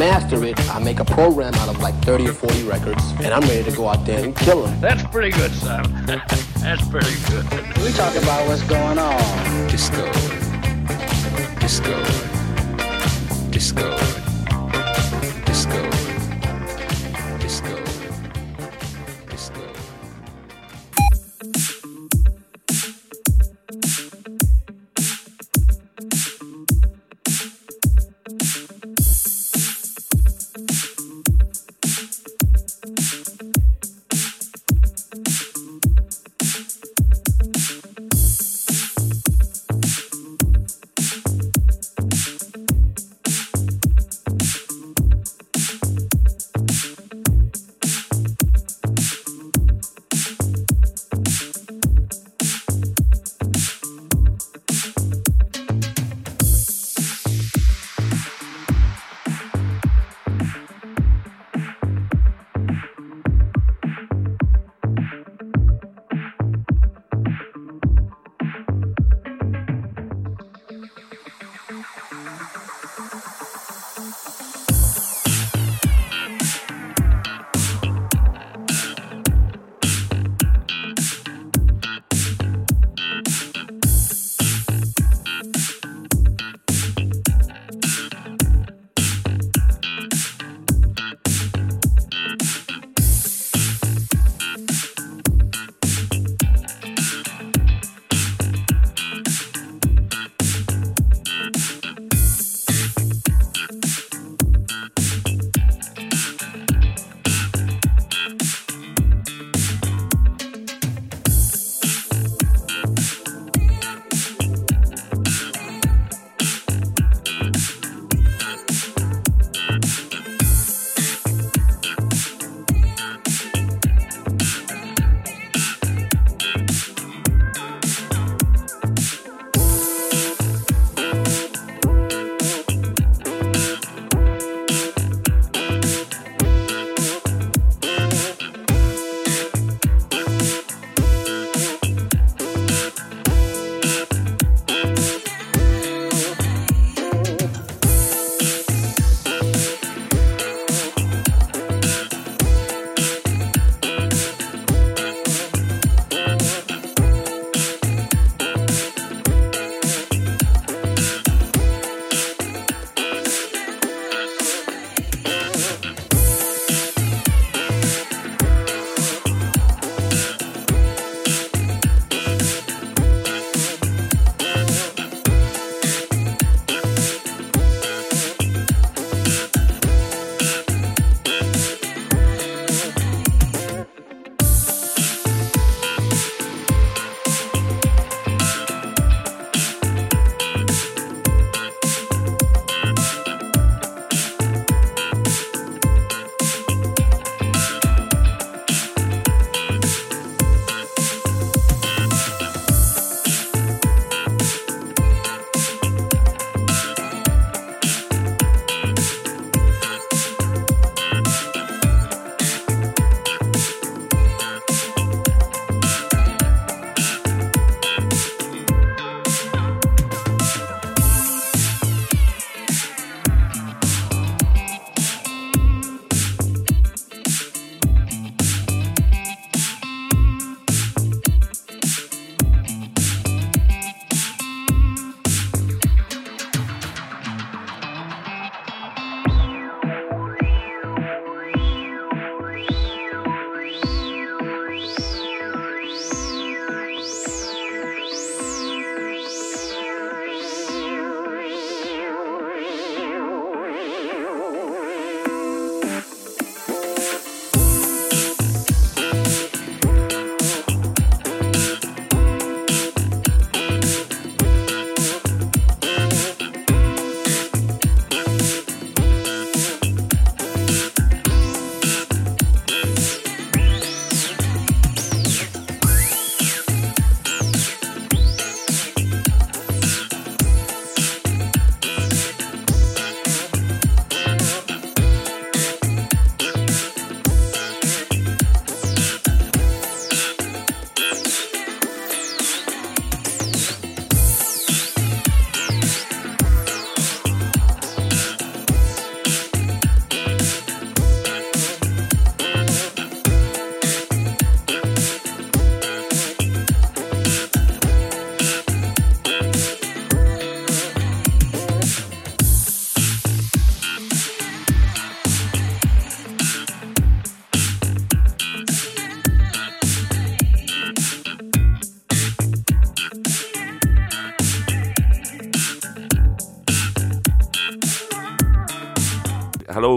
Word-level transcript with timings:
Master 0.00 0.42
it, 0.44 0.58
I 0.70 0.78
make 0.78 0.98
a 0.98 1.04
program 1.04 1.52
out 1.56 1.68
of 1.68 1.78
like 1.82 1.94
30 2.04 2.30
or 2.30 2.32
40 2.32 2.62
records, 2.62 3.04
and 3.20 3.34
I'm 3.34 3.42
ready 3.42 3.70
to 3.70 3.76
go 3.76 3.86
out 3.86 4.06
there 4.06 4.24
and 4.24 4.34
kill 4.34 4.62
them. 4.62 4.80
That's 4.80 5.02
pretty 5.08 5.30
good, 5.30 5.52
son. 5.52 5.82
That's 6.06 6.88
pretty 6.88 7.14
good. 7.28 7.44
We 7.84 7.92
talk 7.92 8.16
about 8.16 8.48
what's 8.48 8.62
going 8.62 8.98
on. 8.98 9.68
Disco. 9.68 10.10
Disco. 11.60 12.02
Disco. 13.50 13.96
Disco. 13.96 14.29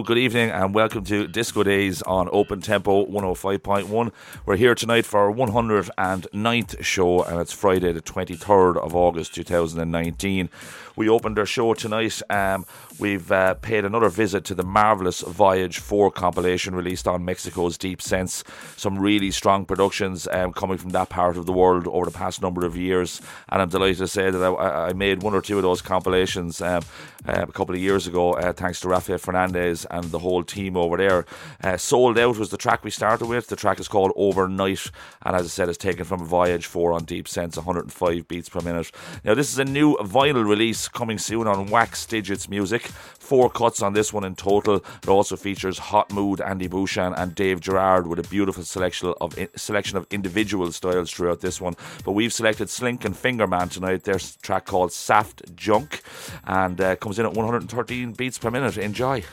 Good 0.01 0.18
evening, 0.18 0.50
and 0.50 0.74
welcome 0.74 1.04
to 1.04 1.28
Disco 1.28 1.62
Days 1.62 2.01
on 2.01 2.28
Open 2.31 2.62
Tempo 2.62 3.06
105.1. 3.06 4.12
We're 4.45 4.56
here 4.56 4.74
tonight 4.75 5.06
for 5.06 5.19
our 5.19 5.31
109th 5.31 6.84
show, 6.84 7.22
and 7.22 7.40
it's 7.40 7.54
Friday, 7.54 7.92
the 7.92 8.01
23rd 8.01 8.78
of 8.78 8.95
August 8.95 9.36
2019. 9.36 10.50
We 10.95 11.10
opened 11.10 11.40
our 11.40 11.45
show 11.45 11.74
tonight. 11.74 12.22
Um, 12.30 12.66
we've 13.00 13.31
uh, 13.31 13.56
paid 13.56 13.84
another 13.84 14.10
visit 14.10 14.45
to 14.45 14.56
the 14.56 14.63
marvellous 14.63 15.22
Voyage 15.22 15.80
4 15.80 16.12
compilation 16.12 16.75
released 16.75 17.07
on 17.07 17.25
Mexico's 17.25 17.78
Deep 17.78 18.01
Sense. 18.01 18.44
Some 18.78 19.00
really 19.00 19.31
strong 19.31 19.66
productions 19.66 20.28
um, 20.31 20.54
coming 20.54 20.78
from 20.78 20.92
that 20.92 21.10
part 21.10 21.36
of 21.36 21.45
the 21.45 21.54
world 21.54 21.88
over 21.88 22.06
the 22.06 22.12
past 22.12 22.42
number 22.42 22.63
of 22.66 22.78
years. 22.78 23.22
And 23.50 23.62
I'm 23.62 23.69
delighted 23.69 23.98
to 23.98 24.07
say 24.07 24.30
that 24.30 24.44
I, 24.44 24.90
I 24.90 24.94
made 24.94 25.24
one 25.24 25.34
or 25.34 25.42
two 25.42 25.57
of 25.57 25.63
those 25.63 25.81
compilations 25.81 26.62
um, 26.62 26.84
uh, 27.28 27.45
a 27.48 27.51
couple 27.51 27.74
of 27.74 27.81
years 27.81 28.06
ago, 28.06 28.34
uh, 28.34 28.54
thanks 28.54 28.80
to 28.81 28.90
Rafael 28.90 29.18
Fernandez 29.18 29.82
and 29.89 30.06
the 30.06 30.19
whole 30.19 30.44
team 30.44 30.75
over 30.77 30.97
there. 30.97 31.25
Uh, 31.63 31.77
Sold 31.77 32.18
Out 32.18 32.38
was 32.38 32.50
the 32.50 32.57
track 32.57 32.83
we 32.83 32.91
started 32.91 33.25
with. 33.25 33.47
The 33.47 33.56
track 33.56 33.80
is 33.80 33.88
called 33.88 34.12
Overnight, 34.15 34.91
and 35.25 35.35
as 35.35 35.45
I 35.45 35.47
said, 35.47 35.69
it's 35.69 35.77
taken 35.77 36.06
from 36.06 36.25
Voyage 36.25 36.65
4 36.65 36.94
on 36.94 37.06
Deep 37.06 37.27
Sense, 37.27 37.57
105 37.57 38.27
beats 38.27 38.50
per 38.50 38.62
minute. 38.62 38.91
Now, 39.24 39.33
this 39.33 39.51
is 39.51 39.59
a 39.59 39.65
new 39.65 39.95
vinyl 39.97 40.47
release 40.47 40.88
coming 40.88 41.18
soon 41.18 41.47
on 41.47 41.68
Wax 41.68 42.06
Digits 42.06 42.50
Music. 42.50 42.89
Four 43.23 43.49
cuts 43.49 43.81
on 43.81 43.93
this 43.93 44.11
one 44.11 44.25
in 44.25 44.35
total. 44.35 44.83
It 45.01 45.07
also 45.07 45.37
features 45.37 45.77
Hot 45.77 46.11
Mood, 46.11 46.41
Andy 46.41 46.67
Bouchan, 46.67 47.13
and 47.13 47.33
Dave 47.33 47.61
Gerard 47.61 48.05
with 48.05 48.19
a 48.19 48.29
beautiful 48.29 48.63
selection 48.65 49.13
of 49.21 49.33
selection 49.55 49.97
of 49.97 50.05
individual 50.11 50.69
styles 50.73 51.09
throughout 51.09 51.39
this 51.39 51.61
one. 51.61 51.75
But 52.03 52.11
we've 52.11 52.33
selected 52.33 52.69
Slink 52.69 53.05
and 53.05 53.15
Fingerman 53.15 53.71
tonight. 53.71 54.03
Their 54.03 54.19
track 54.41 54.65
called 54.65 54.91
Saft 54.91 55.55
Junk, 55.55 56.01
and 56.43 56.81
uh, 56.81 56.97
comes 56.97 57.17
in 57.17 57.25
at 57.25 57.33
113 57.33 58.11
beats 58.11 58.37
per 58.37 58.51
minute. 58.51 58.77
Enjoy. 58.77 59.23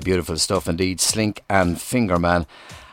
Beautiful 0.00 0.38
stuff 0.38 0.68
indeed. 0.68 1.00
Slink 1.00 1.42
and 1.48 1.76
Fingerman. 1.76 2.46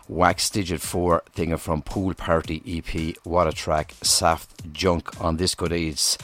Wax 0.08 0.50
Digit 0.50 0.82
4 0.82 1.24
thing 1.34 1.56
from 1.58 1.84
Pool 1.84 2.14
Party 2.16 2.64
EP. 2.66 3.16
What 3.24 3.48
a 3.48 3.52
track. 3.52 3.94
Saft 4.02 4.72
Junk 4.74 5.22
on 5.22 5.38
Disco 5.38 5.68
Days. 5.68 6.18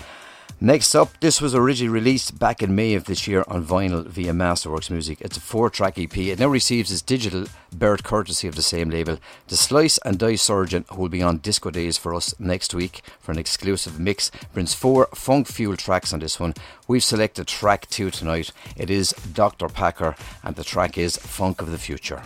Next 0.61 0.95
up, 0.95 1.19
this 1.19 1.41
was 1.41 1.53
originally 1.53 1.89
released 1.89 2.39
back 2.39 2.63
in 2.63 2.73
May 2.73 2.93
of 2.93 3.03
this 3.03 3.27
year 3.27 3.43
on 3.49 3.65
vinyl 3.65 4.07
via 4.07 4.31
Masterworks 4.31 4.89
Music. 4.89 5.19
It's 5.19 5.35
a 5.35 5.41
four 5.41 5.69
track 5.69 5.99
EP. 5.99 6.17
It 6.17 6.39
now 6.39 6.47
receives 6.47 6.93
its 6.93 7.01
digital 7.01 7.47
bird 7.73 8.05
courtesy 8.05 8.47
of 8.47 8.55
the 8.55 8.61
same 8.61 8.89
label. 8.89 9.17
The 9.49 9.57
Slice 9.57 9.97
and 10.05 10.17
Dice 10.17 10.41
Surgeon, 10.41 10.85
who 10.89 11.01
will 11.01 11.09
be 11.09 11.21
on 11.21 11.39
Disco 11.39 11.71
Days 11.71 11.97
for 11.97 12.15
us 12.15 12.33
next 12.39 12.73
week 12.73 13.01
for 13.19 13.33
an 13.33 13.37
exclusive 13.37 13.99
mix, 13.99 14.31
brings 14.53 14.73
four 14.73 15.09
funk 15.13 15.47
fuel 15.47 15.75
tracks 15.75 16.13
on 16.13 16.21
this 16.21 16.39
one. 16.39 16.53
We've 16.87 17.03
selected 17.03 17.47
track 17.47 17.89
two 17.89 18.09
tonight. 18.09 18.53
It 18.77 18.89
is 18.89 19.11
Dr. 19.11 19.67
Packer, 19.67 20.15
and 20.41 20.55
the 20.55 20.63
track 20.63 20.97
is 20.97 21.17
Funk 21.17 21.61
of 21.61 21.69
the 21.69 21.77
Future. 21.77 22.23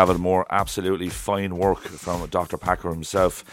Have 0.00 0.08
it. 0.08 0.18
More 0.18 0.46
absolutely 0.48 1.10
fine 1.10 1.58
work 1.58 1.80
from 1.80 2.26
Dr. 2.28 2.56
Packer 2.56 2.88
himself. 2.88 3.44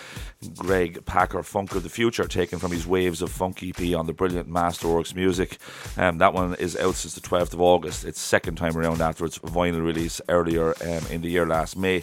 Greg 0.55 1.05
Packer, 1.05 1.43
Funk 1.43 1.75
of 1.75 1.83
the 1.83 1.89
Future, 1.89 2.25
taken 2.25 2.57
from 2.57 2.71
his 2.71 2.87
Waves 2.87 3.21
of 3.21 3.29
Funk 3.29 3.61
EP 3.61 3.93
on 3.93 4.05
the 4.05 4.13
brilliant 4.13 4.49
Masterworks 4.49 5.13
Music. 5.13 5.57
Um, 5.97 6.19
that 6.19 6.33
one 6.33 6.55
is 6.55 6.77
out 6.77 6.95
since 6.95 7.15
the 7.15 7.21
12th 7.21 7.53
of 7.53 7.59
August. 7.59 8.05
It's 8.05 8.21
second 8.21 8.55
time 8.55 8.77
around 8.77 9.01
after 9.01 9.25
its 9.25 9.39
vinyl 9.39 9.83
release 9.83 10.21
earlier 10.29 10.73
um, 10.83 11.05
in 11.11 11.21
the 11.21 11.29
year 11.29 11.45
last 11.45 11.75
May. 11.75 12.01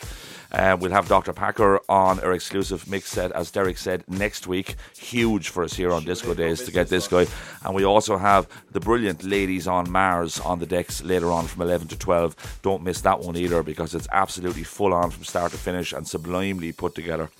Um, 0.56 0.78
we'll 0.78 0.92
have 0.92 1.08
Dr. 1.08 1.32
Packer 1.32 1.80
on 1.88 2.20
our 2.20 2.32
exclusive 2.32 2.88
mix 2.88 3.10
set, 3.10 3.32
as 3.32 3.50
Derek 3.50 3.76
said, 3.76 4.04
next 4.06 4.46
week. 4.46 4.76
Huge 4.96 5.48
for 5.48 5.64
us 5.64 5.74
here 5.74 5.92
on 5.92 6.04
Disco 6.04 6.32
Days 6.32 6.62
to 6.62 6.70
get 6.70 6.88
this 6.88 7.08
guy. 7.08 7.26
And 7.64 7.74
we 7.74 7.84
also 7.84 8.16
have 8.16 8.46
the 8.70 8.78
brilliant 8.78 9.24
Ladies 9.24 9.66
on 9.66 9.90
Mars 9.90 10.38
on 10.38 10.60
the 10.60 10.66
decks 10.66 11.02
later 11.02 11.32
on 11.32 11.48
from 11.48 11.62
11 11.62 11.88
to 11.88 11.98
12. 11.98 12.60
Don't 12.62 12.84
miss 12.84 13.00
that 13.00 13.18
one 13.18 13.36
either 13.36 13.64
because 13.64 13.96
it's 13.96 14.06
absolutely 14.12 14.62
full 14.62 14.94
on 14.94 15.10
from 15.10 15.24
start 15.24 15.50
to 15.50 15.58
finish 15.58 15.92
and 15.92 16.06
sublimely 16.06 16.70
put 16.70 16.94
together. 16.94 17.30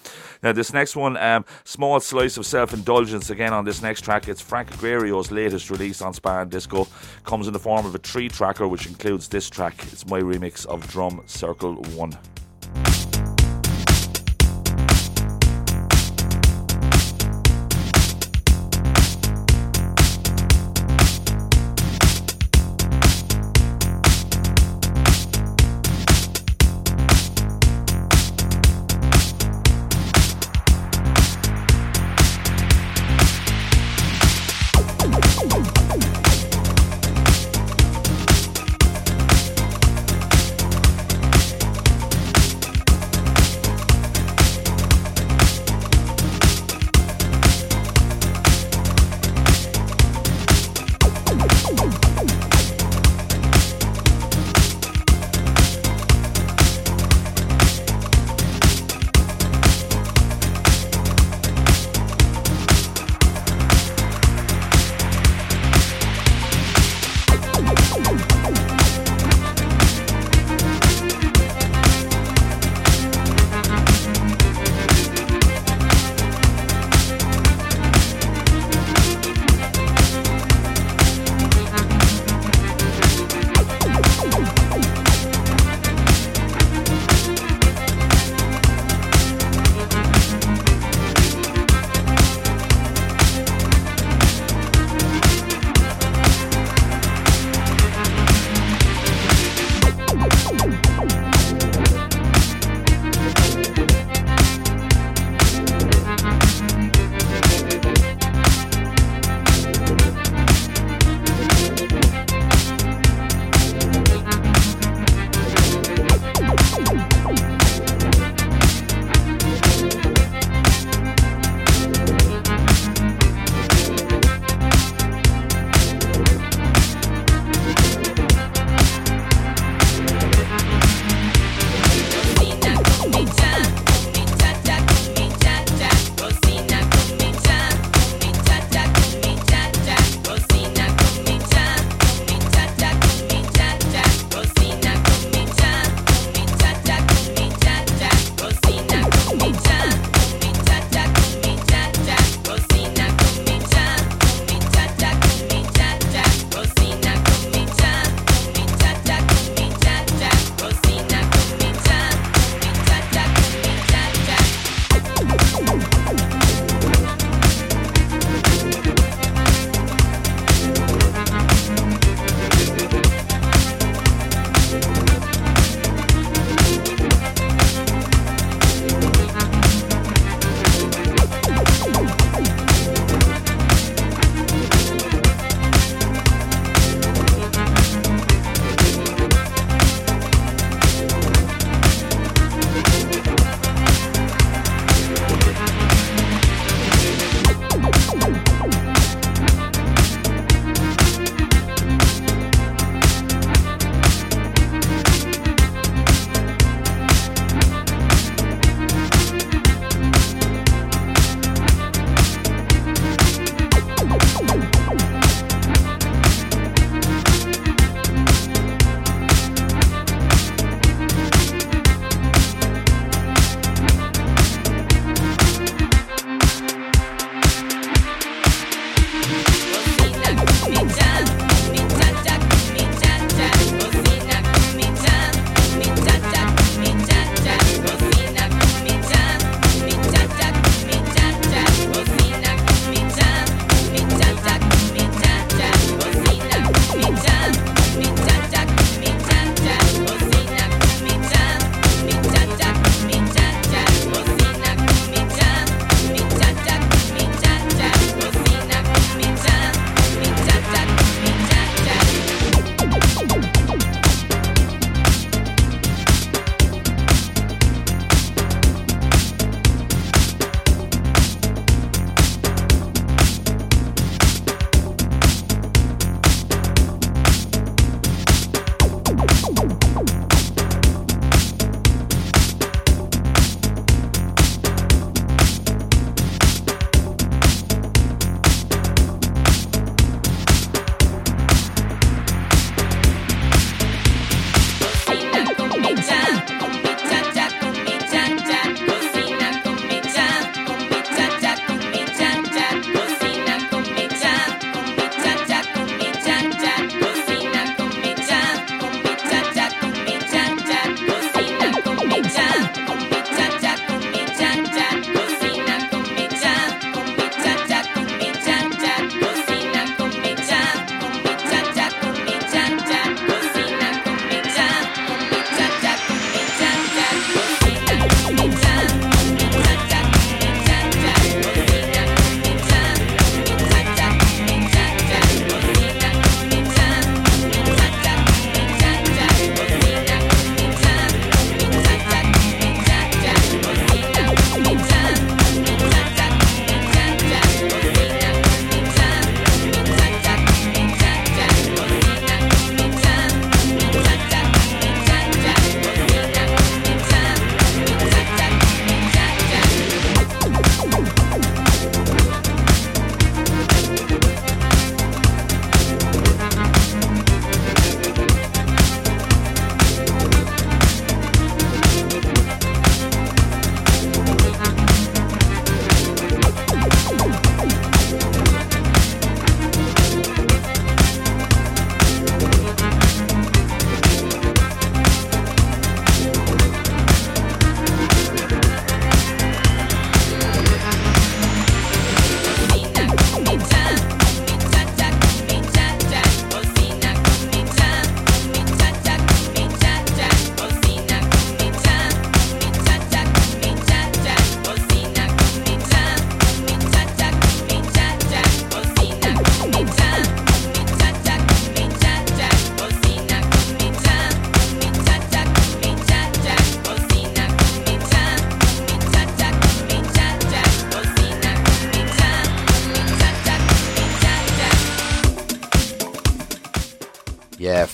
Now, 0.43 0.51
this 0.51 0.73
next 0.73 0.97
one, 0.97 1.17
um, 1.17 1.45
small 1.63 2.01
slice 2.01 2.37
of 2.37 2.47
self 2.47 2.75
indulgence 2.75 3.31
again 3.31 3.53
on 3.53 3.65
this 3.65 3.81
next 3.81 4.01
track. 4.01 4.27
It's 4.27 4.41
Frank 4.41 4.73
Agrario's 4.73 5.31
latest 5.31 5.71
release 5.71 6.03
on 6.03 6.15
Spy 6.15 6.43
and 6.43 6.51
Disco. 6.51 6.89
Comes 7.25 7.47
in 7.47 7.53
the 7.53 7.61
form 7.61 7.87
of 7.87 7.95
a 7.95 7.99
tree 8.01 8.29
tracker, 8.29 8.67
which 8.67 8.87
includes 8.87 9.29
this 9.29 9.49
track. 9.49 9.75
It's 9.93 10.05
my 10.07 10.21
remix 10.21 10.67
of 10.67 10.91
Drum 10.91 11.23
Circle 11.27 11.77
1. 11.77 12.34
Yeah, 12.75 13.14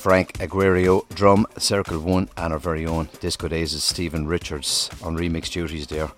Frank 0.00 0.38
Aguero, 0.38 1.06
drum, 1.10 1.46
Circle 1.58 1.98
1, 1.98 2.30
and 2.38 2.54
our 2.54 2.58
very 2.58 2.86
own 2.86 3.10
Disco 3.20 3.48
Days 3.48 3.74
is 3.74 3.84
Stephen 3.84 4.26
Richards 4.26 4.88
on 5.02 5.14
remix 5.14 5.50
duties 5.50 5.88
there. 5.88 6.10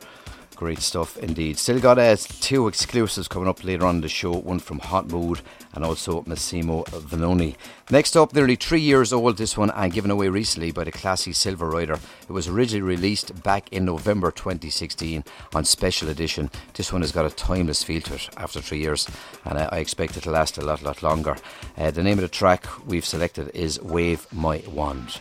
Great 0.55 0.79
stuff 0.79 1.17
indeed. 1.17 1.59
Still 1.59 1.81
got 1.81 1.99
uh, 1.99 2.15
two 2.15 2.69
exclusives 2.69 3.27
coming 3.27 3.49
up 3.49 3.65
later 3.65 3.85
on 3.85 4.01
the 4.01 4.09
show 4.09 4.31
one 4.31 4.61
from 4.61 4.79
Hot 4.79 5.09
Mood 5.11 5.41
and 5.75 5.85
also 5.85 6.23
Massimo 6.29 6.85
Vanoni. 6.85 7.57
Next 7.91 8.17
up, 8.17 8.33
nearly 8.33 8.55
three 8.55 8.81
years 8.81 9.13
old, 9.13 9.37
this 9.37 9.59
one, 9.59 9.71
and 9.71 9.93
given 9.93 10.13
away 10.13 10.29
recently 10.29 10.71
by 10.71 10.85
the 10.85 10.93
classy 10.93 11.33
Silver 11.33 11.69
Rider. 11.69 11.99
It 12.29 12.33
was 12.33 12.47
originally 12.47 12.83
released 12.83 13.43
back 13.43 13.69
in 13.73 13.85
November 13.85 14.31
2016 14.31 15.25
on 15.55 15.65
special 15.65 16.09
edition. 16.09 16.51
This 16.75 16.93
one 16.93 17.03
has 17.03 17.11
got 17.11 17.27
a 17.27 17.31
timeless 17.31 17.83
feel 17.83 18.03
to 18.03 18.15
it 18.15 18.29
after 18.37 18.61
three 18.61 18.79
years, 18.79 19.09
and 19.45 19.59
uh, 19.59 19.69
I 19.73 19.79
expect 19.79 20.17
it 20.17 20.23
to 20.23 20.31
last 20.31 20.57
a 20.59 20.65
lot, 20.65 20.83
lot 20.83 21.03
longer. 21.03 21.37
Uh, 21.77 21.91
the 21.91 22.03
name 22.03 22.19
of 22.19 22.23
the 22.23 22.29
track 22.29 22.67
we've 22.87 23.07
selected 23.07 23.51
is 23.55 23.81
Wave 23.81 24.27
My 24.33 24.63
Wand. 24.69 25.21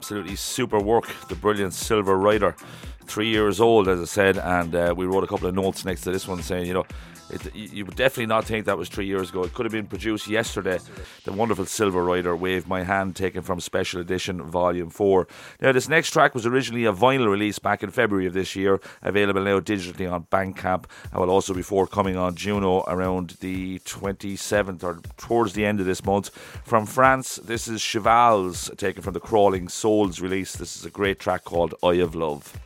Absolutely 0.00 0.34
super 0.34 0.78
work. 0.80 1.06
The 1.28 1.34
brilliant 1.34 1.74
Silver 1.74 2.16
Rider. 2.16 2.56
Three 3.04 3.28
years 3.28 3.60
old, 3.60 3.86
as 3.86 4.00
I 4.00 4.04
said, 4.06 4.38
and 4.38 4.74
uh, 4.74 4.94
we 4.96 5.04
wrote 5.04 5.24
a 5.24 5.26
couple 5.26 5.46
of 5.46 5.54
notes 5.54 5.84
next 5.84 6.00
to 6.02 6.10
this 6.10 6.26
one 6.26 6.42
saying, 6.42 6.66
you 6.66 6.72
know, 6.72 6.86
it, 7.28 7.54
you 7.54 7.84
would 7.84 7.96
definitely 7.96 8.26
not 8.26 8.46
think 8.46 8.64
that 8.64 8.78
was 8.78 8.88
three 8.88 9.04
years 9.04 9.28
ago. 9.28 9.42
It 9.44 9.52
could 9.52 9.66
have 9.66 9.72
been 9.72 9.86
produced 9.86 10.26
yesterday. 10.26 10.78
The 11.30 11.36
wonderful 11.36 11.66
Silver 11.66 12.02
Rider, 12.02 12.34
Wave 12.34 12.66
My 12.66 12.82
Hand, 12.82 13.14
taken 13.14 13.42
from 13.42 13.60
Special 13.60 14.00
Edition 14.00 14.42
Volume 14.42 14.90
4. 14.90 15.28
Now, 15.60 15.70
this 15.70 15.88
next 15.88 16.10
track 16.10 16.34
was 16.34 16.44
originally 16.44 16.86
a 16.86 16.92
vinyl 16.92 17.30
release 17.30 17.60
back 17.60 17.84
in 17.84 17.92
February 17.92 18.26
of 18.26 18.32
this 18.32 18.56
year, 18.56 18.80
available 19.00 19.40
now 19.42 19.60
digitally 19.60 20.10
on 20.10 20.24
Bandcamp, 20.24 20.86
and 21.12 21.20
will 21.20 21.30
also 21.30 21.54
be 21.54 21.62
forthcoming 21.62 22.16
on 22.16 22.34
Juno 22.34 22.82
around 22.88 23.36
the 23.38 23.78
27th 23.78 24.82
or 24.82 24.98
towards 25.18 25.52
the 25.52 25.64
end 25.64 25.78
of 25.78 25.86
this 25.86 26.04
month. 26.04 26.30
From 26.64 26.84
France, 26.84 27.36
this 27.36 27.68
is 27.68 27.80
Chevals, 27.80 28.68
taken 28.76 29.00
from 29.00 29.14
the 29.14 29.20
Crawling 29.20 29.68
Souls 29.68 30.20
release. 30.20 30.54
This 30.56 30.76
is 30.76 30.84
a 30.84 30.90
great 30.90 31.20
track 31.20 31.44
called 31.44 31.76
Eye 31.80 32.00
of 32.00 32.16
Love. 32.16 32.58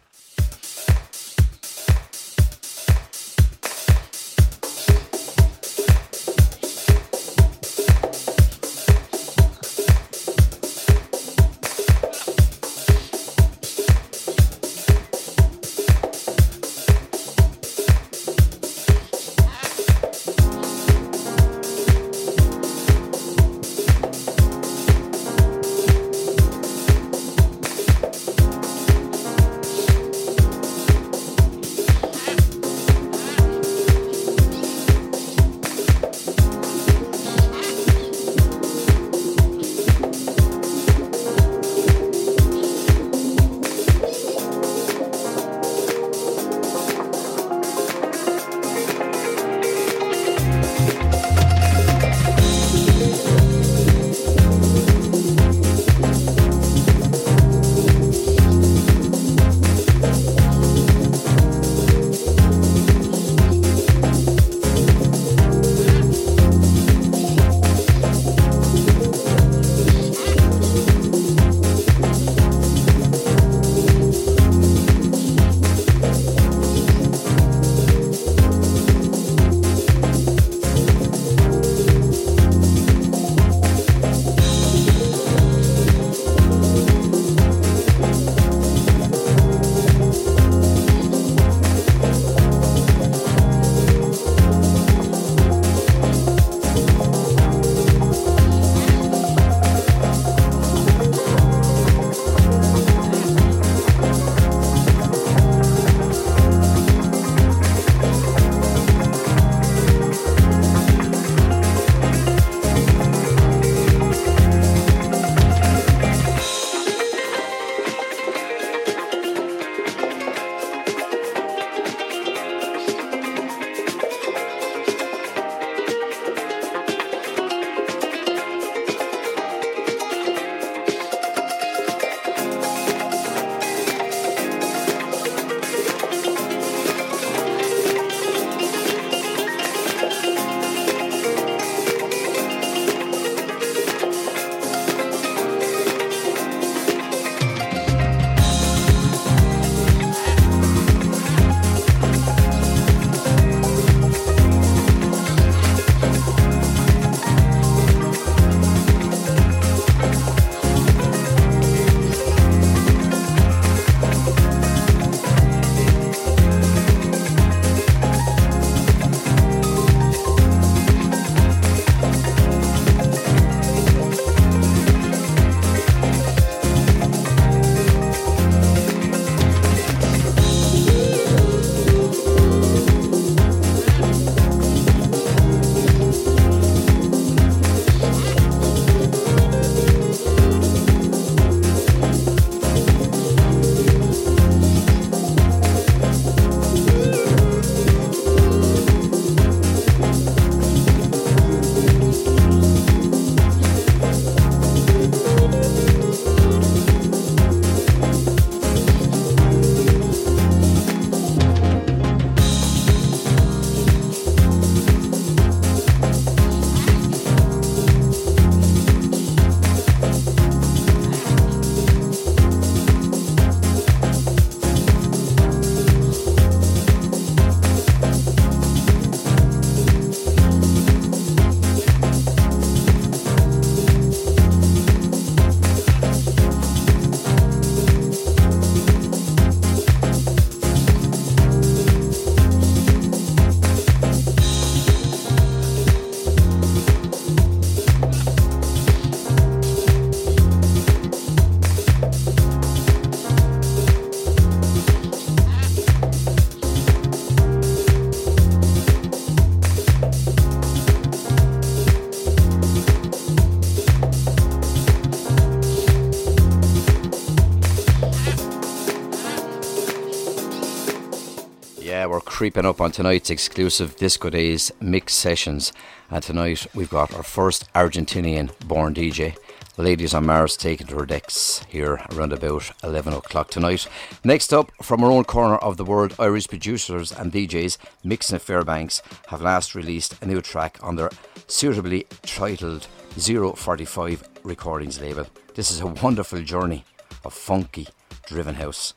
Creeping 272.44 272.66
up 272.66 272.78
on 272.78 272.92
tonight's 272.92 273.30
exclusive 273.30 273.96
Disco 273.96 274.28
Days 274.28 274.70
mix 274.78 275.14
sessions. 275.14 275.72
And 276.10 276.22
tonight 276.22 276.66
we've 276.74 276.90
got 276.90 277.14
our 277.14 277.22
first 277.22 277.72
Argentinian 277.72 278.50
born 278.68 278.92
DJ. 278.92 279.34
Ladies 279.78 280.12
on 280.12 280.26
Mars 280.26 280.54
taking 280.54 280.86
to 280.88 280.98
her 280.98 281.06
decks 281.06 281.64
here 281.70 282.02
around 282.12 282.34
about 282.34 282.70
11 282.82 283.14
o'clock 283.14 283.48
tonight. 283.48 283.88
Next 284.24 284.52
up, 284.52 284.70
from 284.82 285.02
our 285.02 285.10
own 285.10 285.24
corner 285.24 285.56
of 285.56 285.78
the 285.78 285.86
world, 285.86 286.14
Irish 286.18 286.46
producers 286.46 287.12
and 287.12 287.32
DJs 287.32 287.78
Mixing 288.04 288.38
Fairbanks 288.40 289.00
have 289.28 289.40
last 289.40 289.74
released 289.74 290.22
a 290.22 290.26
new 290.26 290.42
track 290.42 290.76
on 290.82 290.96
their 290.96 291.08
suitably 291.46 292.06
titled 292.24 292.88
045 293.16 294.28
Recordings 294.42 295.00
label. 295.00 295.26
This 295.54 295.70
is 295.70 295.80
a 295.80 295.86
wonderful 295.86 296.42
journey 296.42 296.84
of 297.24 297.32
funky, 297.32 297.88
driven 298.26 298.56
house. 298.56 298.92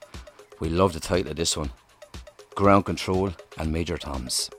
We 0.60 0.68
love 0.68 0.91
the 0.91 1.00
title 1.00 1.32
of 1.32 1.38
this 1.38 1.56
one 1.56 1.72
Ground 2.58 2.86
Control 2.86 3.34
and 3.60 3.72
Major 3.72 3.99
Toms. 3.99 4.49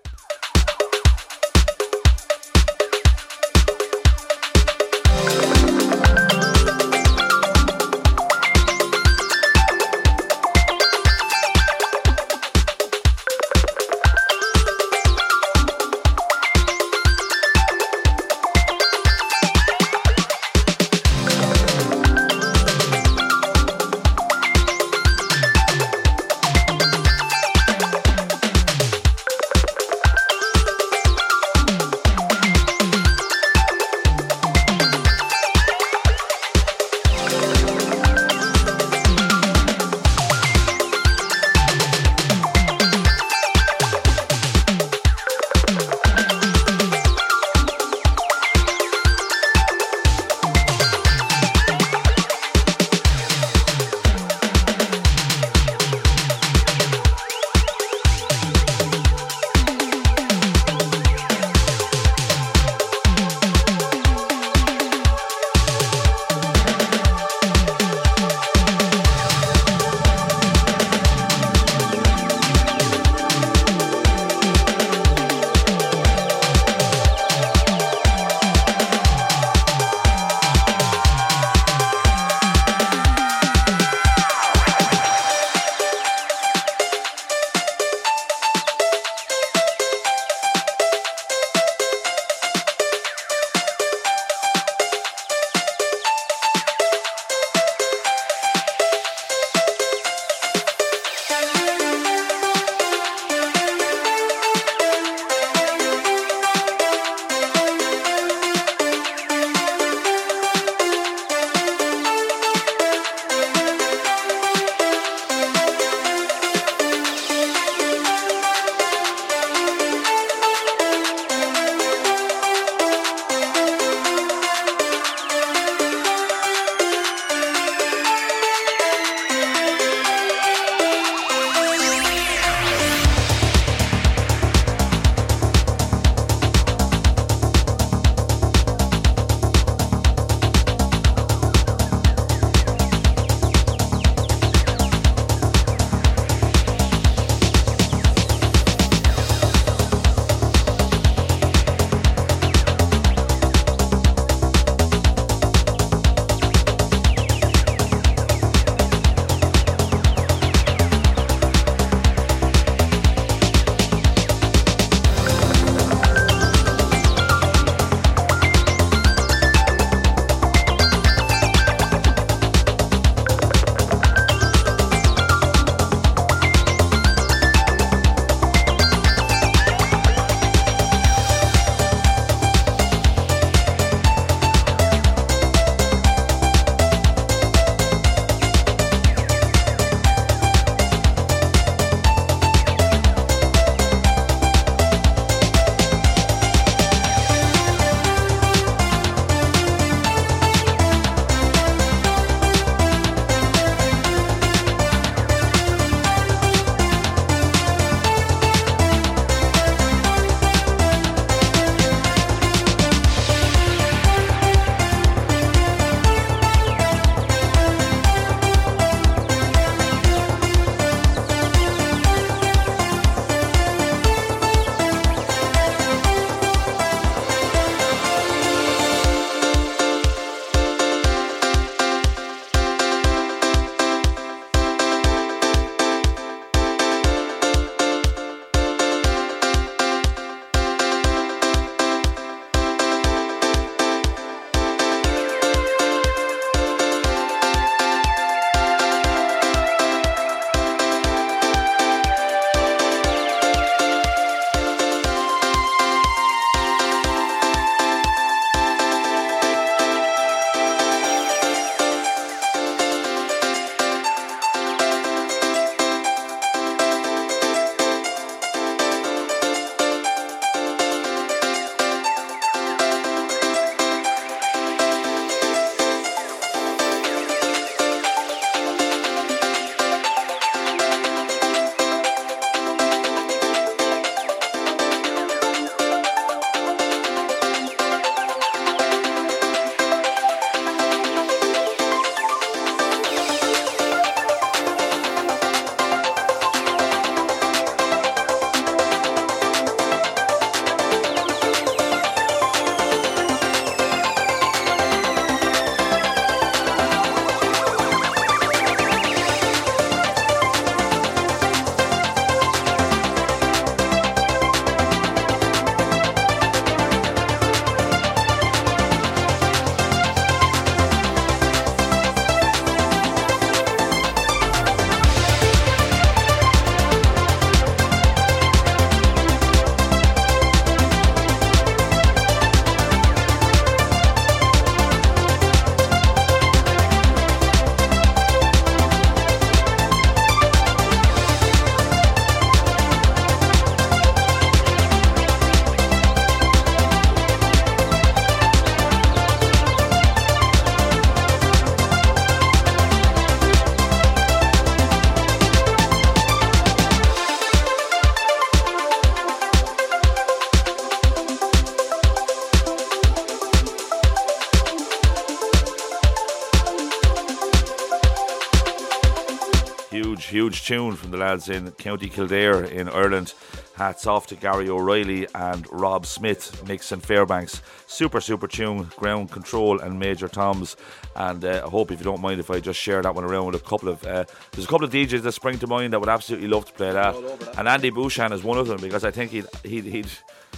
Huge, 370.59 370.66
tune 370.66 370.96
from 370.96 371.11
the 371.11 371.16
lads 371.16 371.48
in 371.48 371.70
County 371.72 372.09
Kildare 372.09 372.64
in 372.64 372.88
Ireland. 372.88 373.34
Hats 373.76 374.06
off 374.06 374.26
to 374.28 374.34
Gary 374.34 374.68
O'Reilly 374.68 375.26
and 375.34 375.66
Rob 375.70 376.04
Smith, 376.04 376.66
Mix 376.66 376.90
and 376.90 377.02
Fairbanks. 377.02 377.62
Super, 377.86 378.20
super 378.20 378.48
tune, 378.48 378.90
ground 378.96 379.30
control 379.30 379.78
and 379.80 379.98
Major 379.98 380.26
Toms. 380.26 380.76
And 381.14 381.44
uh, 381.44 381.62
I 381.64 381.68
hope 381.68 381.92
if 381.92 382.00
you 382.00 382.04
don't 382.04 382.20
mind 382.20 382.40
if 382.40 382.50
I 382.50 382.61
just 382.61 382.80
share 382.80 383.02
that 383.02 383.14
one 383.14 383.24
around 383.24 383.46
with 383.46 383.54
a 383.54 383.64
couple 383.64 383.88
of. 383.88 384.04
Uh, 384.04 384.24
there's 384.52 384.64
a 384.64 384.68
couple 384.68 384.84
of 384.84 384.92
DJs 384.92 385.22
that 385.22 385.32
spring 385.32 385.59
to 385.59 385.66
mind 385.66 385.92
that 385.92 386.00
would 386.00 386.09
absolutely 386.09 386.48
love 386.48 386.66
to 386.66 386.72
play 386.72 386.92
that. 386.92 387.14
And 387.56 387.68
Andy 387.68 387.90
Bouchan 387.90 388.32
is 388.32 388.42
one 388.42 388.59
of 388.59 388.66
them 388.66 388.80
because 388.80 389.04
I 389.04 389.11
think 389.11 389.30
he'd 389.30 389.46
he'd 389.64 389.84
he'd, 389.84 390.09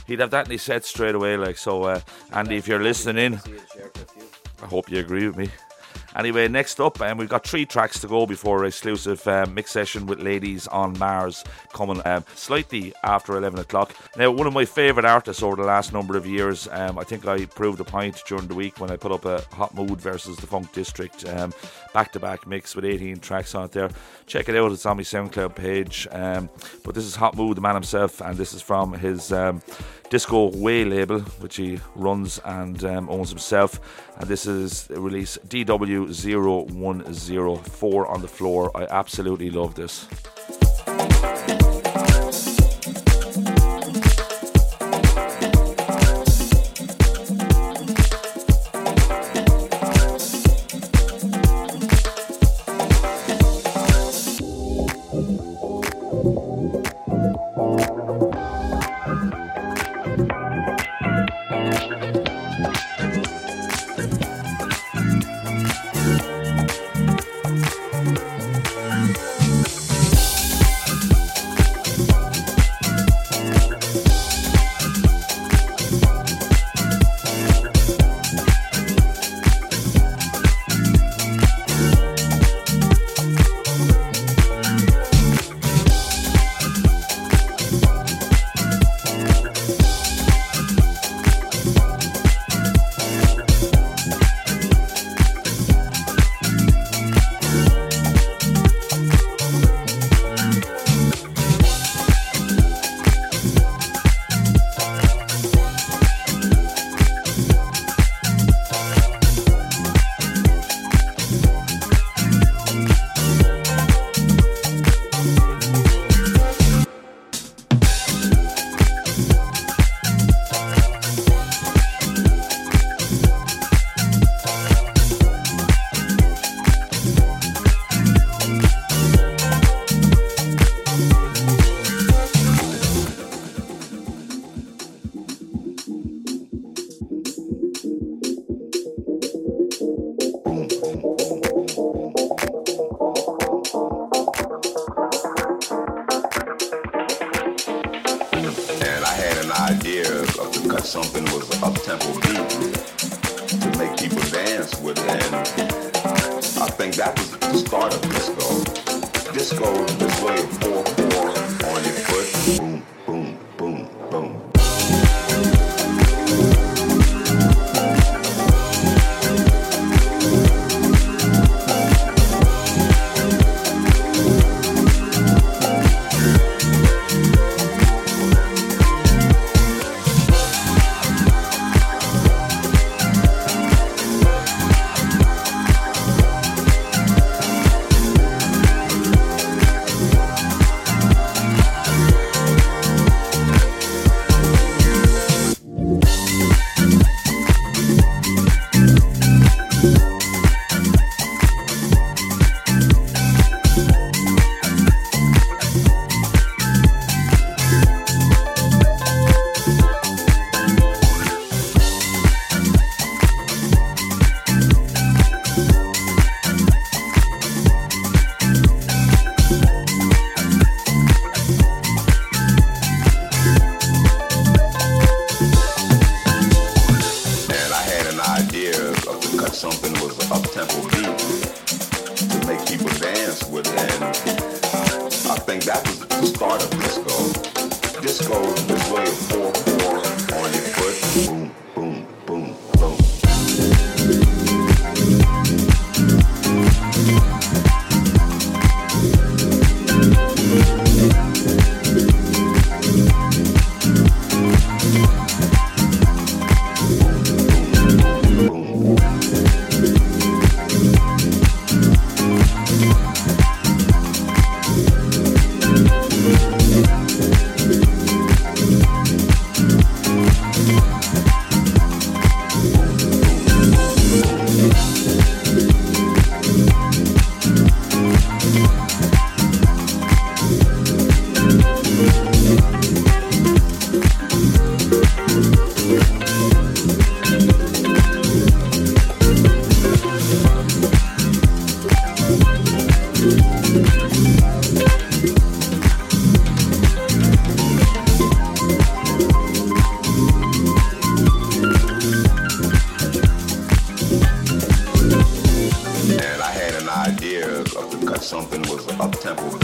he'd 0.06 0.20
have 0.20 0.30
that 0.30 0.46
in 0.46 0.52
his 0.52 0.62
set 0.62 0.84
straight 0.84 1.14
away. 1.14 1.36
Like 1.36 1.58
so, 1.58 1.82
uh, 1.84 2.00
Andy, 2.32 2.56
if 2.56 2.66
you're 2.66 2.82
listening 2.82 3.34
in, 3.34 3.40
I 4.62 4.66
hope 4.66 4.90
you 4.90 4.98
agree 4.98 5.26
with 5.26 5.36
me. 5.36 5.50
Anyway, 6.20 6.46
next 6.48 6.78
up, 6.80 7.00
um, 7.00 7.16
we've 7.16 7.30
got 7.30 7.46
three 7.46 7.64
tracks 7.64 7.98
to 7.98 8.06
go 8.06 8.26
before 8.26 8.58
our 8.58 8.66
exclusive 8.66 9.26
um, 9.26 9.54
mix 9.54 9.70
session 9.70 10.04
with 10.04 10.20
Ladies 10.20 10.66
on 10.66 10.98
Mars 10.98 11.42
coming 11.72 12.02
um, 12.04 12.26
slightly 12.34 12.92
after 13.02 13.38
11 13.38 13.58
o'clock. 13.58 13.94
Now, 14.18 14.30
one 14.30 14.46
of 14.46 14.52
my 14.52 14.66
favourite 14.66 15.08
artists 15.08 15.42
over 15.42 15.56
the 15.56 15.62
last 15.62 15.94
number 15.94 16.18
of 16.18 16.26
years, 16.26 16.68
um, 16.72 16.98
I 16.98 17.04
think 17.04 17.26
I 17.26 17.46
proved 17.46 17.80
a 17.80 17.84
point 17.84 18.22
during 18.28 18.48
the 18.48 18.54
week 18.54 18.80
when 18.80 18.90
I 18.90 18.96
put 18.96 19.12
up 19.12 19.24
a 19.24 19.40
Hot 19.54 19.74
Mood 19.74 19.98
versus 19.98 20.36
the 20.36 20.46
Funk 20.46 20.70
District 20.74 21.24
back 21.94 22.12
to 22.12 22.20
back 22.20 22.46
mix 22.46 22.76
with 22.76 22.84
18 22.84 23.20
tracks 23.20 23.54
on 23.54 23.64
it 23.64 23.72
there. 23.72 23.88
Check 24.26 24.50
it 24.50 24.56
out, 24.56 24.72
it's 24.72 24.84
on 24.84 24.98
my 24.98 25.02
SoundCloud 25.02 25.54
page. 25.54 26.06
Um, 26.10 26.50
but 26.84 26.94
this 26.94 27.04
is 27.04 27.16
Hot 27.16 27.34
Mood, 27.34 27.56
the 27.56 27.62
man 27.62 27.76
himself, 27.76 28.20
and 28.20 28.36
this 28.36 28.52
is 28.52 28.60
from 28.60 28.92
his 28.92 29.32
um, 29.32 29.62
Disco 30.10 30.50
Way 30.56 30.84
label, 30.84 31.20
which 31.40 31.56
he 31.56 31.80
runs 31.94 32.38
and 32.44 32.84
um, 32.84 33.08
owns 33.08 33.30
himself. 33.30 33.80
And 34.18 34.28
this 34.28 34.46
is 34.46 34.88
release 34.90 35.38
DW0104 35.46 38.10
on 38.10 38.20
the 38.20 38.28
floor. 38.28 38.70
I 38.76 38.86
absolutely 38.90 39.48
love 39.50 39.76
this. 39.76 40.06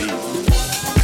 Música 0.06 0.95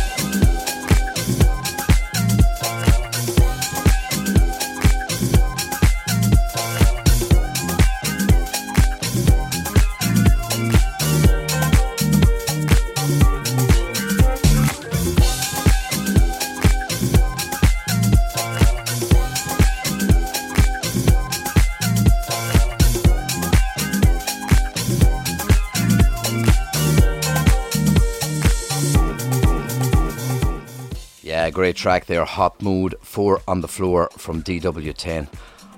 great 31.63 31.77
track 31.77 32.07
there, 32.07 32.25
Hot 32.25 32.61
Mood 32.61 32.97
4 33.03 33.43
on 33.47 33.61
the 33.61 33.69
Floor 33.69 34.11
from 34.19 34.43
DW10 34.43 35.29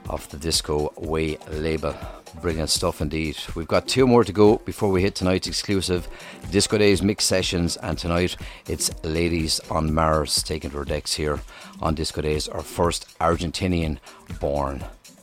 off 0.09 0.31
the 0.31 0.39
Disco 0.39 0.91
Way 0.97 1.37
label. 1.51 1.95
Brilliant 2.41 2.71
stuff 2.71 3.03
indeed. 3.03 3.37
We've 3.55 3.69
got 3.69 3.87
two 3.87 4.07
more 4.07 4.25
to 4.25 4.33
go 4.33 4.57
before 4.65 4.89
we 4.89 5.03
hit 5.03 5.15
tonight's 5.15 5.47
exclusive 5.47 6.09
Disco 6.51 6.79
Days 6.79 7.03
mix 7.03 7.27
sessions, 7.27 7.77
and 7.77 7.99
tonight 7.99 8.35
it's 8.67 8.91
Ladies 9.05 9.61
on 9.69 9.93
Mars 9.93 10.43
taking 10.43 10.71
to 10.71 10.79
our 10.79 10.85
decks 10.87 11.13
here 11.13 11.39
on 11.83 11.95
Disco 11.95 12.23
Days, 12.23 12.49
our 12.49 12.63
first 12.63 13.07
Argentinian 13.19 13.99
born 14.41 14.83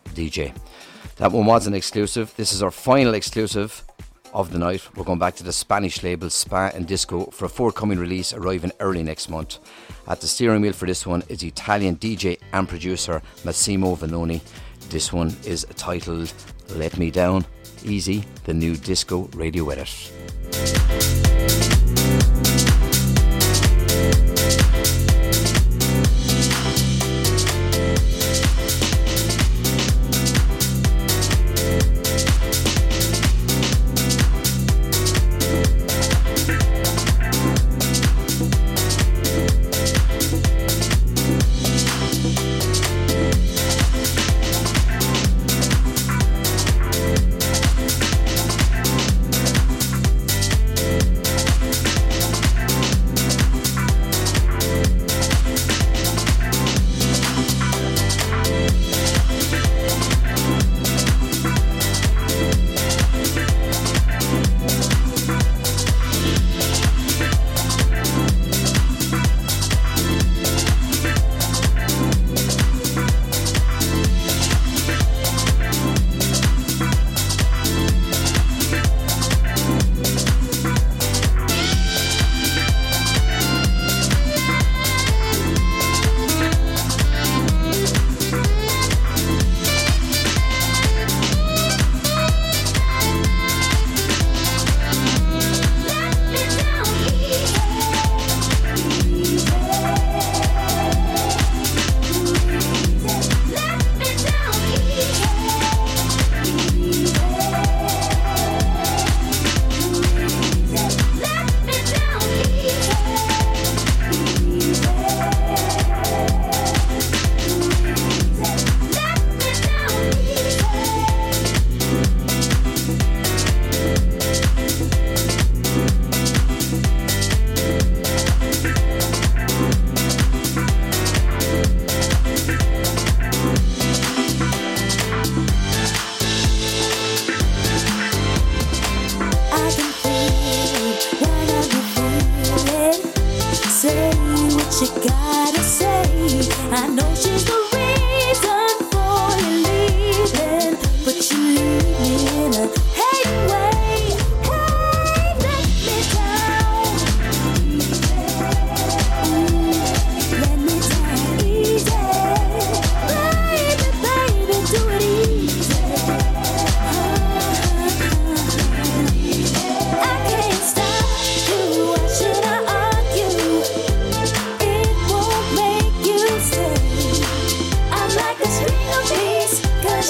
DJ. 0.09 0.55
That 1.15 1.31
one 1.31 1.47
was 1.47 1.65
an 1.65 1.73
exclusive. 1.73 2.35
This 2.35 2.53
is 2.53 2.61
our 2.61 2.69
final 2.69 3.15
exclusive 3.15 3.83
of 4.33 4.51
the 4.51 4.57
night. 4.57 4.81
We're 4.95 5.03
going 5.03 5.19
back 5.19 5.35
to 5.35 5.43
the 5.43 5.51
Spanish 5.51 6.03
label 6.03 6.29
Spa 6.29 6.69
In 6.73 6.85
Disco 6.85 7.25
for 7.31 7.45
a 7.45 7.49
forthcoming 7.49 7.99
release 7.99 8.33
arriving 8.33 8.71
early 8.79 9.03
next 9.03 9.29
month. 9.29 9.59
At 10.07 10.21
the 10.21 10.27
steering 10.27 10.61
wheel 10.61 10.73
for 10.73 10.85
this 10.85 11.05
one 11.05 11.23
is 11.29 11.43
Italian 11.43 11.97
DJ 11.97 12.39
and 12.53 12.67
producer 12.67 13.21
Massimo 13.43 13.95
Vanoni. 13.95 14.41
This 14.89 15.13
one 15.13 15.35
is 15.45 15.65
titled 15.75 16.33
Let 16.69 16.97
Me 16.97 17.11
Down 17.11 17.45
Easy, 17.83 18.23
the 18.43 18.53
new 18.53 18.75
disco 18.75 19.29
radio 19.33 19.69
edit. 19.69 20.11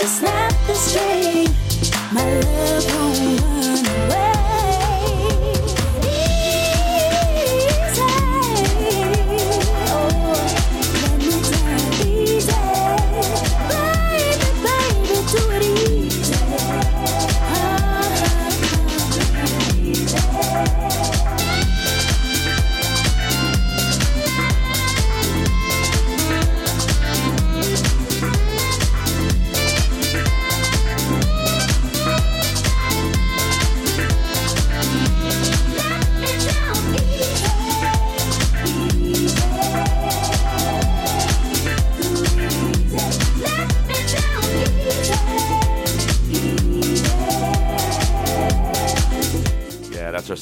just 0.01 0.17
snap 0.17 0.51
the 0.65 0.73
string, 0.73 1.47
my 2.11 2.39
love. 2.39 3.00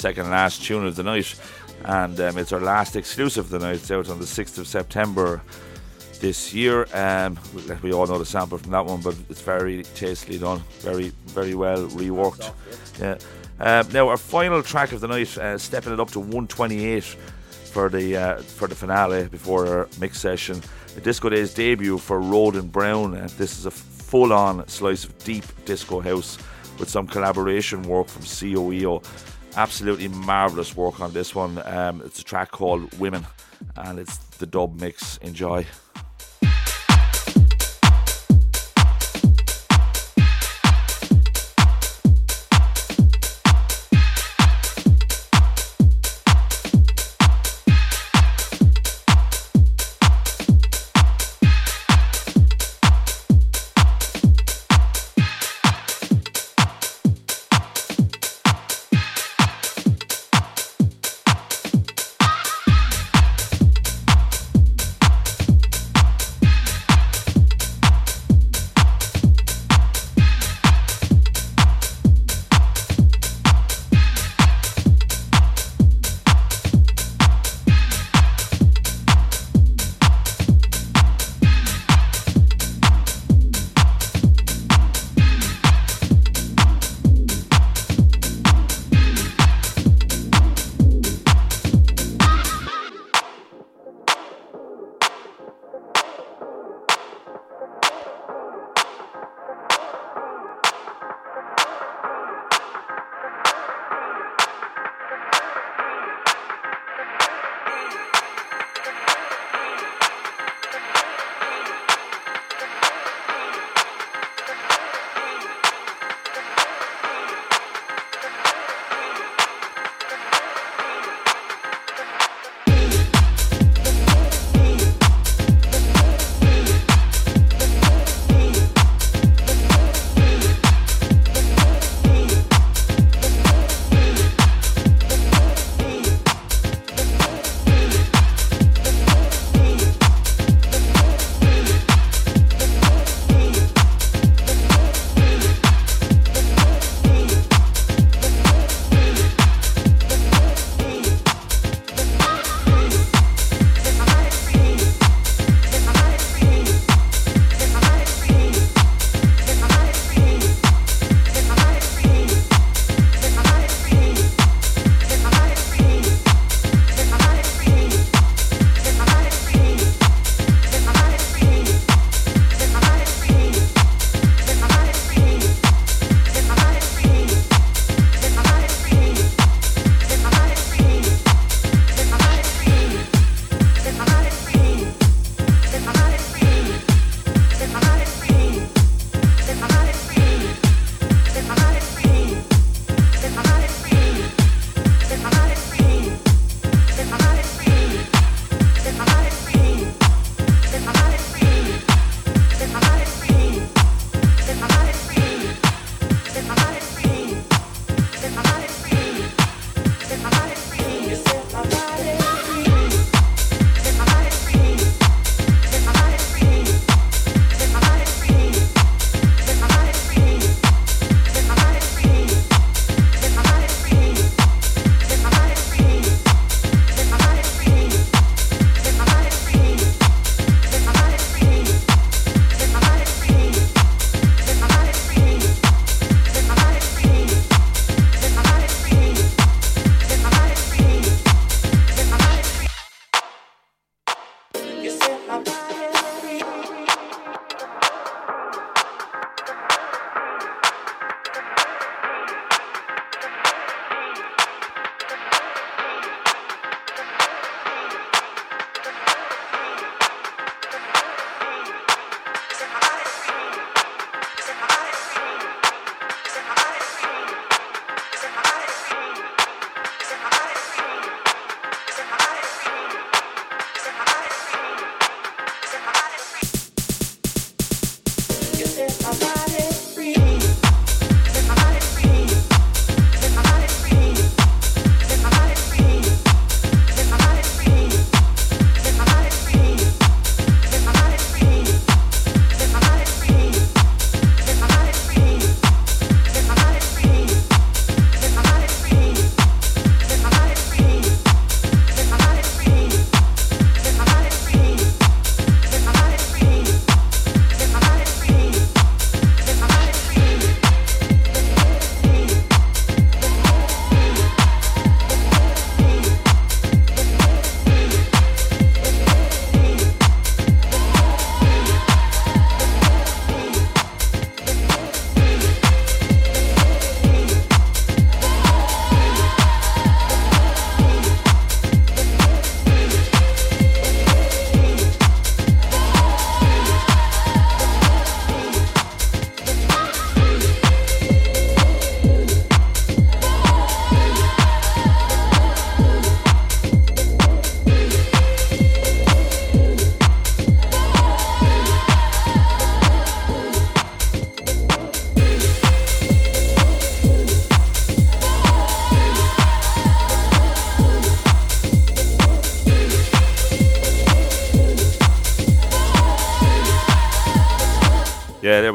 Second 0.10 0.24
and 0.24 0.32
last 0.32 0.64
tune 0.64 0.88
of 0.88 0.96
the 0.96 1.04
night, 1.04 1.36
and 1.86 2.20
um, 2.20 2.40
it's 2.40 2.52
our 2.52 2.60
last 2.60 2.96
exclusive 2.96 3.46
of 3.46 3.52
the 3.52 3.60
night. 3.60 3.76
It's 3.76 3.92
out 3.92 4.10
on 4.10 4.18
the 4.18 4.26
6th 4.26 4.58
of 4.58 4.66
September 4.66 5.40
this 6.20 6.52
year. 6.52 6.88
Um, 6.96 7.38
we 7.84 7.94
all 7.94 8.08
know 8.08 8.18
the 8.18 8.26
sample 8.26 8.58
from 8.58 8.72
that 8.72 8.88
one, 8.88 9.02
but 9.02 9.16
it's 9.30 9.44
very 9.44 9.84
tastily 9.84 10.40
done, 10.40 10.64
very, 10.80 11.10
very 11.28 11.54
well 11.54 11.86
reworked. 11.90 12.52
Yeah. 13.00 13.20
Uh, 13.60 13.84
now 13.94 14.10
our 14.10 14.18
final 14.18 14.64
track 14.64 14.94
of 14.94 15.00
the 15.00 15.08
night, 15.08 15.38
uh, 15.38 15.60
stepping 15.60 15.94
it 15.94 16.00
up 16.00 16.10
to 16.10 16.20
128 16.20 17.04
for 17.04 17.90
the 17.90 18.18
uh, 18.18 18.38
for 18.42 18.68
the 18.68 18.74
finale 18.74 19.28
before 19.28 19.68
our 19.68 19.90
mix 20.00 20.20
session. 20.20 20.60
The 20.96 21.02
Disco 21.02 21.30
Days 21.30 21.54
debut 21.54 22.00
for 22.00 22.20
Roden 22.20 22.68
Brown. 22.70 23.14
Uh, 23.14 23.30
this 23.38 23.60
is 23.60 23.68
a 23.68 23.72
full-on 23.72 24.68
slice 24.68 25.04
of 25.04 25.16
deep 25.20 25.46
disco 25.66 26.00
house 26.00 26.40
with 26.80 26.90
some 26.90 27.06
collaboration 27.06 27.84
work 27.84 28.08
from 28.08 28.24
COEO. 28.24 29.04
Absolutely 29.56 30.08
marvelous 30.08 30.76
work 30.76 31.00
on 31.00 31.12
this 31.12 31.36
one. 31.36 31.62
Um, 31.66 32.02
it's 32.06 32.20
a 32.20 32.24
track 32.24 32.52
called 32.52 32.94
Women, 33.00 33.26
and 33.76 34.00
it's 34.00 34.18
the 34.38 34.46
dub 34.46 34.80
mix. 34.80 35.18
Enjoy. 35.18 35.66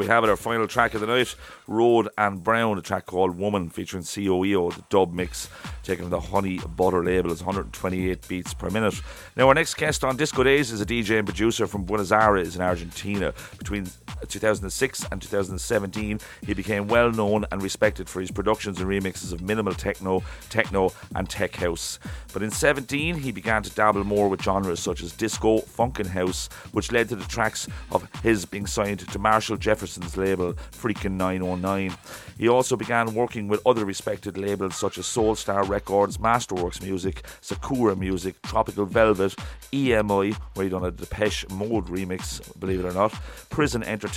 We 0.05 0.09
have 0.09 0.23
it, 0.23 0.29
our 0.29 0.37
final 0.37 0.67
track 0.67 0.93
of 0.93 1.01
the 1.01 1.07
night. 1.07 1.33
Rhode 1.65 2.09
and 2.15 2.43
Brown, 2.43 2.77
a 2.77 2.81
track 2.83 3.07
called 3.07 3.39
Woman 3.39 3.71
featuring 3.71 4.03
COEO, 4.03 4.75
the 4.75 4.83
dub 4.91 5.11
mix 5.11 5.49
taken 5.81 6.11
the 6.11 6.19
Honey 6.19 6.59
Butter 6.59 7.03
label. 7.03 7.31
It's 7.31 7.41
128 7.41 8.27
beats 8.27 8.53
per 8.53 8.69
minute. 8.69 9.01
Now, 9.35 9.47
our 9.47 9.55
next 9.55 9.73
guest 9.73 10.03
on 10.03 10.15
Disco 10.15 10.43
Days 10.43 10.71
is 10.71 10.79
a 10.79 10.85
DJ 10.85 11.17
and 11.17 11.25
producer 11.25 11.65
from 11.65 11.85
Buenos 11.85 12.11
Aires 12.11 12.55
in 12.55 12.61
Argentina. 12.61 13.33
Between 13.57 13.87
2006 14.25 15.05
and 15.11 15.21
2017, 15.21 16.19
he 16.45 16.53
became 16.53 16.87
well 16.87 17.11
known 17.11 17.45
and 17.51 17.61
respected 17.61 18.09
for 18.09 18.21
his 18.21 18.31
productions 18.31 18.79
and 18.79 18.89
remixes 18.89 19.33
of 19.33 19.41
minimal 19.41 19.73
techno, 19.73 20.23
techno, 20.49 20.91
and 21.15 21.29
tech 21.29 21.55
house. 21.55 21.99
But 22.33 22.43
in 22.43 22.51
17, 22.51 23.15
he 23.15 23.31
began 23.31 23.63
to 23.63 23.69
dabble 23.69 24.03
more 24.03 24.29
with 24.29 24.41
genres 24.41 24.79
such 24.79 25.01
as 25.01 25.11
disco, 25.11 25.59
funk, 25.59 25.99
and 25.99 26.09
house, 26.09 26.49
which 26.71 26.91
led 26.91 27.09
to 27.09 27.15
the 27.15 27.25
tracks 27.25 27.67
of 27.91 28.07
his 28.23 28.45
being 28.45 28.67
signed 28.67 28.99
to 28.99 29.19
Marshall 29.19 29.57
Jefferson's 29.57 30.17
label 30.17 30.53
Freakin' 30.71 31.17
909. 31.17 31.95
He 32.37 32.49
also 32.49 32.75
began 32.75 33.13
working 33.13 33.47
with 33.47 33.65
other 33.65 33.85
respected 33.85 34.37
labels 34.37 34.75
such 34.75 34.97
as 34.97 35.05
Soul 35.05 35.35
Star 35.35 35.63
Records, 35.63 36.17
Masterworks 36.17 36.81
Music, 36.81 37.25
Sakura 37.41 37.95
Music, 37.95 38.41
Tropical 38.41 38.85
Velvet, 38.85 39.35
EMI, 39.71 40.33
where 40.53 40.63
he 40.63 40.69
done 40.69 40.85
a 40.85 40.91
Depeche 40.91 41.49
Mode 41.49 41.85
remix, 41.87 42.41
believe 42.59 42.79
it 42.79 42.85
or 42.85 42.93
not, 42.93 43.13
Prison 43.49 43.83
Entertainment, 43.83 44.14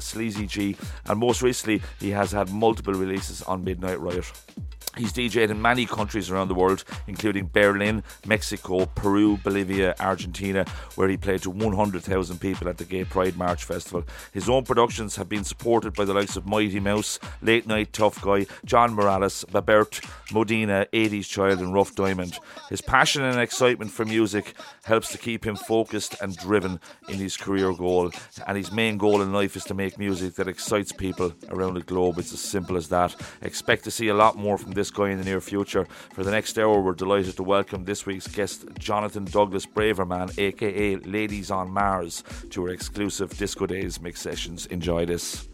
Sleazy 0.00 0.46
G, 0.46 0.76
and 1.06 1.18
most 1.18 1.42
recently 1.42 1.82
he 1.98 2.10
has 2.10 2.32
had 2.32 2.50
multiple 2.50 2.94
releases 2.94 3.42
on 3.42 3.64
Midnight 3.64 4.00
Riot. 4.00 4.30
He's 4.96 5.12
DJed 5.12 5.50
in 5.50 5.62
many 5.62 5.86
countries 5.86 6.30
around 6.30 6.48
the 6.48 6.54
world, 6.54 6.84
including 7.06 7.46
Berlin, 7.52 8.02
Mexico, 8.26 8.86
Peru, 8.86 9.36
Bolivia, 9.36 9.94
Argentina, 10.00 10.64
where 10.96 11.08
he 11.08 11.16
played 11.16 11.42
to 11.42 11.50
100,000 11.50 12.40
people 12.40 12.68
at 12.68 12.76
the 12.76 12.84
Gay 12.84 13.04
Pride 13.04 13.36
March 13.36 13.64
Festival. 13.64 14.02
His 14.32 14.48
own 14.48 14.64
productions 14.64 15.14
have 15.16 15.28
been 15.28 15.44
supported 15.44 15.94
by 15.94 16.04
the 16.04 16.14
likes 16.14 16.36
of 16.36 16.46
Mighty 16.46 16.80
Mouse, 16.80 17.20
Late 17.40 17.68
Night 17.68 17.92
Tough 17.92 18.20
Guy, 18.20 18.46
John 18.64 18.94
Morales, 18.94 19.44
Babert, 19.52 20.00
Modena, 20.32 20.86
80s 20.92 21.28
Child, 21.28 21.60
and 21.60 21.72
Rough 21.72 21.94
Diamond. 21.94 22.38
His 22.68 22.80
passion 22.80 23.22
and 23.22 23.40
excitement 23.40 23.92
for 23.92 24.04
music 24.04 24.54
helps 24.84 25.12
to 25.12 25.18
keep 25.18 25.46
him 25.46 25.54
focused 25.54 26.16
and 26.20 26.36
driven 26.36 26.80
in 27.08 27.14
his 27.14 27.36
career 27.36 27.72
goal. 27.72 28.10
And 28.46 28.56
his 28.56 28.72
main 28.72 28.98
goal 28.98 29.22
in 29.22 29.32
life 29.32 29.54
is 29.54 29.64
to 29.64 29.74
make 29.74 29.98
music 29.98 30.34
that 30.34 30.48
excites 30.48 30.90
people 30.90 31.32
around 31.48 31.74
the 31.74 31.82
globe. 31.82 32.18
It's 32.18 32.32
as 32.32 32.40
simple 32.40 32.76
as 32.76 32.88
that. 32.88 33.14
Expect 33.42 33.84
to 33.84 33.90
see 33.90 34.08
a 34.08 34.14
lot 34.14 34.36
more 34.36 34.58
from 34.58 34.72
this 34.72 34.79
guy 34.88 35.10
in 35.10 35.18
the 35.18 35.24
near 35.24 35.40
future. 35.40 35.84
For 36.14 36.22
the 36.22 36.30
next 36.30 36.56
hour, 36.58 36.80
we're 36.80 36.94
delighted 36.94 37.36
to 37.36 37.42
welcome 37.42 37.84
this 37.84 38.06
week's 38.06 38.28
guest, 38.28 38.66
Jonathan 38.78 39.24
Douglas 39.24 39.66
Braverman, 39.66 40.38
aka 40.38 40.96
Ladies 40.96 41.50
on 41.50 41.70
Mars, 41.70 42.22
to 42.50 42.62
our 42.62 42.68
exclusive 42.68 43.36
Disco 43.36 43.66
Days 43.66 44.00
mix 44.00 44.20
sessions. 44.20 44.66
Enjoy 44.66 45.04
this. 45.04 45.48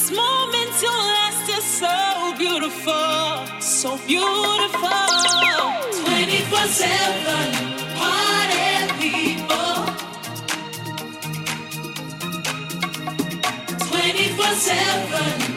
this 0.00 0.10
moment 0.16 0.72
to 0.80 0.86
last 0.86 1.48
is 1.50 1.64
so 1.64 2.34
beautiful, 2.38 3.60
so 3.60 3.98
beautiful. 4.06 4.90
24 6.04 6.58
7 6.58 7.60
party 8.00 8.66
people. 9.00 9.76
24 13.88 14.44
7 14.54 15.49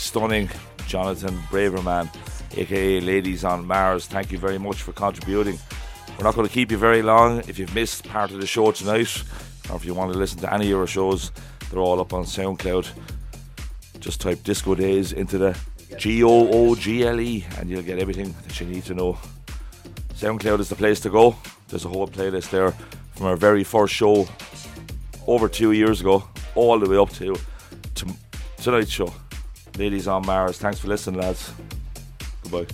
stunning. 0.00 0.48
Jonathan 0.86 1.36
Braverman, 1.50 2.08
aka 2.56 3.00
Ladies 3.00 3.44
on 3.44 3.66
Mars, 3.66 4.06
thank 4.06 4.32
you 4.32 4.38
very 4.38 4.58
much 4.58 4.82
for 4.82 4.92
contributing. 4.92 5.58
We're 6.18 6.24
not 6.24 6.34
going 6.34 6.46
to 6.46 6.52
keep 6.52 6.70
you 6.70 6.78
very 6.78 7.02
long. 7.02 7.38
If 7.48 7.58
you've 7.58 7.74
missed 7.74 8.08
part 8.08 8.30
of 8.30 8.40
the 8.40 8.46
show 8.46 8.72
tonight, 8.72 9.22
or 9.70 9.76
if 9.76 9.84
you 9.84 9.94
want 9.94 10.12
to 10.12 10.18
listen 10.18 10.40
to 10.40 10.52
any 10.52 10.70
of 10.72 10.78
our 10.78 10.86
shows, 10.86 11.30
they're 11.70 11.80
all 11.80 12.00
up 12.00 12.12
on 12.12 12.24
SoundCloud. 12.24 12.90
Just 14.00 14.20
type 14.20 14.42
Disco 14.42 14.74
Days 14.74 15.12
into 15.12 15.38
the 15.38 15.56
G 15.96 16.24
O 16.24 16.48
O 16.50 16.74
G 16.74 17.06
L 17.06 17.20
E 17.20 17.44
and 17.58 17.70
you'll 17.70 17.82
get 17.82 17.98
everything 17.98 18.34
that 18.46 18.60
you 18.60 18.66
need 18.66 18.84
to 18.84 18.94
know. 18.94 19.18
SoundCloud 20.14 20.60
is 20.60 20.68
the 20.68 20.76
place 20.76 21.00
to 21.00 21.10
go. 21.10 21.36
There's 21.68 21.84
a 21.84 21.88
whole 21.88 22.08
playlist 22.08 22.50
there 22.50 22.72
from 23.14 23.26
our 23.26 23.36
very 23.36 23.64
first 23.64 23.94
show 23.94 24.26
over 25.26 25.48
two 25.48 25.72
years 25.72 26.00
ago, 26.00 26.24
all 26.54 26.78
the 26.78 26.88
way 26.88 26.96
up 26.96 27.10
to, 27.10 27.36
to 27.94 28.06
tonight's 28.56 28.90
show. 28.90 29.12
Ladies 29.80 30.06
on 30.08 30.26
Mars, 30.26 30.58
thanks 30.58 30.78
for 30.78 30.88
listening, 30.88 31.22
lads. 31.22 31.54
Goodbye. 32.42 32.66